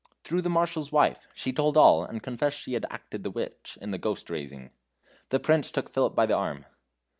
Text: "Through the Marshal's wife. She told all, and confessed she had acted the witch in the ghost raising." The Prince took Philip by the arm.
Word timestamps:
"Through 0.23 0.41
the 0.41 0.49
Marshal's 0.49 0.91
wife. 0.91 1.27
She 1.35 1.53
told 1.53 1.77
all, 1.77 2.03
and 2.03 2.23
confessed 2.23 2.57
she 2.59 2.73
had 2.73 2.87
acted 2.89 3.23
the 3.23 3.29
witch 3.29 3.77
in 3.83 3.91
the 3.91 3.99
ghost 3.99 4.31
raising." 4.31 4.71
The 5.29 5.39
Prince 5.39 5.71
took 5.71 5.91
Philip 5.91 6.15
by 6.15 6.25
the 6.25 6.35
arm. 6.35 6.65